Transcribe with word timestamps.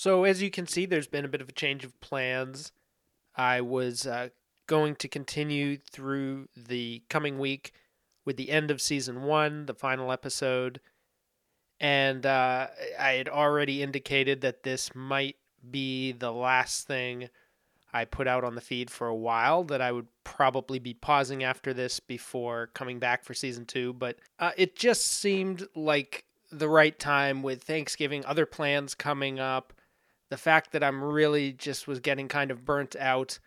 So, 0.00 0.24
as 0.24 0.40
you 0.40 0.50
can 0.50 0.66
see, 0.66 0.86
there's 0.86 1.08
been 1.08 1.26
a 1.26 1.28
bit 1.28 1.42
of 1.42 1.50
a 1.50 1.52
change 1.52 1.84
of 1.84 2.00
plans. 2.00 2.72
I 3.36 3.60
was 3.60 4.06
uh, 4.06 4.30
going 4.66 4.94
to 4.94 5.08
continue 5.08 5.76
through 5.76 6.48
the 6.56 7.02
coming 7.10 7.38
week 7.38 7.74
with 8.24 8.38
the 8.38 8.48
end 8.48 8.70
of 8.70 8.80
season 8.80 9.24
one, 9.24 9.66
the 9.66 9.74
final 9.74 10.10
episode. 10.10 10.80
And 11.80 12.24
uh, 12.24 12.68
I 12.98 13.10
had 13.10 13.28
already 13.28 13.82
indicated 13.82 14.40
that 14.40 14.62
this 14.62 14.94
might 14.94 15.36
be 15.70 16.12
the 16.12 16.32
last 16.32 16.86
thing 16.86 17.28
I 17.92 18.06
put 18.06 18.26
out 18.26 18.42
on 18.42 18.54
the 18.54 18.62
feed 18.62 18.90
for 18.90 19.06
a 19.06 19.14
while, 19.14 19.64
that 19.64 19.82
I 19.82 19.92
would 19.92 20.06
probably 20.24 20.78
be 20.78 20.94
pausing 20.94 21.44
after 21.44 21.74
this 21.74 22.00
before 22.00 22.70
coming 22.72 23.00
back 23.00 23.22
for 23.22 23.34
season 23.34 23.66
two. 23.66 23.92
But 23.92 24.16
uh, 24.38 24.52
it 24.56 24.76
just 24.76 25.06
seemed 25.06 25.68
like 25.76 26.24
the 26.50 26.70
right 26.70 26.98
time 26.98 27.42
with 27.42 27.64
Thanksgiving, 27.64 28.24
other 28.24 28.46
plans 28.46 28.94
coming 28.94 29.38
up, 29.38 29.74
the 30.30 30.36
fact 30.36 30.72
that 30.72 30.82
I'm 30.82 31.02
really 31.02 31.52
just 31.52 31.86
was 31.86 32.00
getting 32.00 32.28
kind 32.28 32.50
of 32.50 32.64
burnt 32.64 32.96
out 32.96 33.38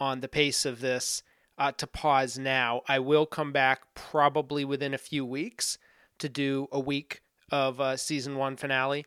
on 0.00 0.20
the 0.20 0.28
pace 0.28 0.64
of 0.64 0.80
this 0.80 1.22
uh, 1.58 1.72
to 1.72 1.86
pause 1.86 2.38
now. 2.38 2.82
I 2.88 2.98
will 2.98 3.26
come 3.26 3.52
back 3.52 3.82
probably 3.94 4.64
within 4.64 4.94
a 4.94 4.98
few 4.98 5.24
weeks 5.24 5.78
to 6.18 6.28
do 6.28 6.66
a 6.72 6.80
week 6.80 7.20
of 7.50 7.80
uh, 7.80 7.96
season 7.96 8.36
one 8.36 8.56
finale. 8.56 9.04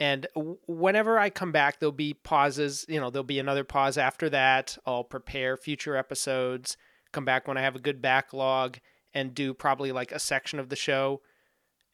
And 0.00 0.26
whenever 0.66 1.18
I 1.18 1.30
come 1.30 1.52
back, 1.52 1.78
there'll 1.78 1.92
be 1.92 2.14
pauses. 2.14 2.84
You 2.88 3.00
know, 3.00 3.10
there'll 3.10 3.22
be 3.22 3.38
another 3.38 3.62
pause 3.62 3.96
after 3.96 4.28
that. 4.30 4.76
I'll 4.84 5.04
prepare 5.04 5.56
future 5.56 5.96
episodes, 5.96 6.76
come 7.12 7.24
back 7.24 7.46
when 7.46 7.56
I 7.56 7.62
have 7.62 7.76
a 7.76 7.80
good 7.80 8.02
backlog, 8.02 8.78
and 9.14 9.32
do 9.32 9.54
probably 9.54 9.92
like 9.92 10.10
a 10.10 10.18
section 10.18 10.58
of 10.58 10.68
the 10.68 10.76
show 10.76 11.22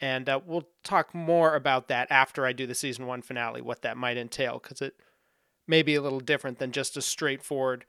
and 0.01 0.29
uh, 0.29 0.41
we'll 0.45 0.69
talk 0.83 1.15
more 1.15 1.55
about 1.55 1.89
that 1.89 2.11
after 2.11 2.47
I 2.47 2.53
do 2.53 2.67
the 2.67 2.75
season 2.75 3.07
one 3.07 3.23
finale, 3.23 3.61
what 3.61 3.83
that 3.83 3.97
might 3.97 4.17
entail, 4.17 4.59
because 4.59 4.81
it 4.81 4.95
may 5.67 5.83
be 5.83 5.95
a 5.95 6.03
little 6.03 6.21
different 6.21 6.59
than 6.59 6.73
just 6.73 6.97
a 6.97 7.03
straightforward 7.03 7.85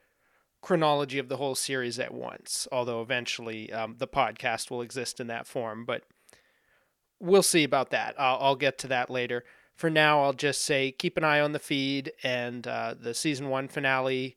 chronology 0.61 1.17
of 1.17 1.29
the 1.29 1.37
whole 1.37 1.55
series 1.55 1.99
at 1.99 2.13
once. 2.13 2.67
Although 2.71 3.01
eventually 3.01 3.71
um, 3.71 3.95
the 3.97 4.07
podcast 4.07 4.69
will 4.69 4.81
exist 4.81 5.19
in 5.19 5.27
that 5.27 5.47
form, 5.47 5.85
but 5.85 6.03
we'll 7.19 7.43
see 7.43 7.63
about 7.63 7.91
that. 7.91 8.15
I'll, 8.19 8.37
I'll, 8.41 8.55
get 8.55 8.77
to 8.79 8.87
that 8.87 9.09
later. 9.09 9.45
For 9.73 9.89
now, 9.89 10.21
I'll 10.21 10.33
just 10.33 10.61
say 10.61 10.91
keep 10.91 11.17
an 11.17 11.23
eye 11.23 11.39
on 11.39 11.53
the 11.53 11.59
feed 11.59 12.11
and 12.23 12.67
uh, 12.67 12.93
the 12.99 13.13
season 13.13 13.49
one 13.49 13.67
finale 13.67 14.35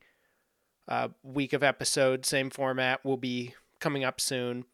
uh, 0.87 1.09
week 1.23 1.51
of 1.51 1.61
episodes, 1.61 2.27
same 2.27 2.49
format, 2.49 3.03
will 3.03 3.17
be 3.17 3.53
coming 3.79 4.03
up 4.03 4.21
soon 4.21 4.65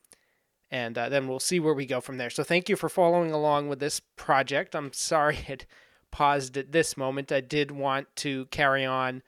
and 0.72 0.98
uh, 0.98 1.10
then 1.10 1.28
we'll 1.28 1.40
see 1.40 1.60
where 1.60 1.74
we 1.74 1.86
go 1.86 2.00
from 2.00 2.18
there. 2.18 2.30
So 2.30 2.44
thank 2.44 2.70
you 2.70 2.78
for 2.78 2.88
following 2.88 3.32
along 3.32 3.68
with 3.68 3.80
this 3.80 4.00
project. 4.16 4.74
I'm 4.74 4.94
sorry 4.94 5.40
it 5.48 5.66
paused 6.12 6.58
at 6.58 6.72
this 6.72 6.96
moment. 6.96 7.32
I 7.32 7.42
did 7.42 7.72
want 7.72 8.08
to 8.18 8.46
carry 8.48 8.86
on 8.86 9.22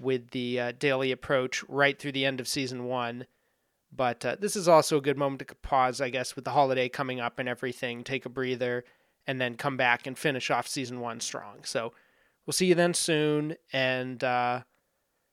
with 0.00 0.30
the 0.30 0.58
uh, 0.58 0.72
daily 0.72 1.12
approach 1.12 1.62
right 1.68 1.98
through 1.98 2.12
the 2.12 2.24
end 2.24 2.40
of 2.40 2.48
season 2.48 2.84
one. 2.84 3.26
But 3.94 4.24
uh, 4.24 4.36
this 4.38 4.56
is 4.56 4.68
also 4.68 4.96
a 4.96 5.02
good 5.02 5.18
moment 5.18 5.46
to 5.46 5.54
pause, 5.56 6.00
I 6.00 6.10
guess, 6.10 6.36
with 6.36 6.44
the 6.44 6.52
holiday 6.52 6.88
coming 6.88 7.20
up 7.20 7.38
and 7.38 7.48
everything, 7.48 8.02
take 8.02 8.24
a 8.24 8.30
breather, 8.30 8.84
and 9.26 9.40
then 9.40 9.56
come 9.56 9.76
back 9.76 10.06
and 10.06 10.16
finish 10.16 10.50
off 10.50 10.66
season 10.66 11.00
one 11.00 11.20
strong. 11.20 11.64
So 11.64 11.92
we'll 12.46 12.52
see 12.52 12.66
you 12.66 12.74
then 12.74 12.94
soon. 12.94 13.56
And 13.72 14.22
uh, 14.22 14.62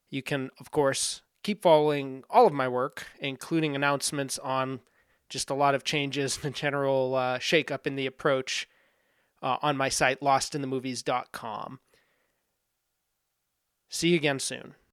you 0.09 0.23
can, 0.23 0.49
of 0.59 0.71
course, 0.71 1.21
keep 1.43 1.61
following 1.61 2.23
all 2.29 2.47
of 2.47 2.53
my 2.53 2.67
work, 2.67 3.05
including 3.19 3.75
announcements 3.75 4.39
on 4.39 4.81
just 5.29 5.49
a 5.49 5.55
lot 5.55 5.75
of 5.75 5.83
changes, 5.83 6.37
the 6.41 6.49
general 6.49 7.15
uh, 7.15 7.37
shakeup 7.39 7.85
in 7.85 7.95
the 7.95 8.05
approach 8.05 8.67
uh, 9.41 9.57
on 9.61 9.77
my 9.77 9.89
site, 9.89 10.19
lostinthemovies.com. 10.21 11.79
See 13.89 14.09
you 14.09 14.15
again 14.15 14.39
soon. 14.39 14.75